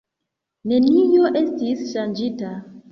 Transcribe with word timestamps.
Nenio 0.71 1.31
estis 1.43 1.87
ŝanĝita. 1.95 2.57